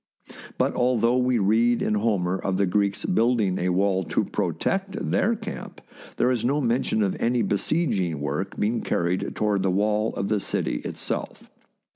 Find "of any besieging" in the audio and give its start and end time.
7.03-8.19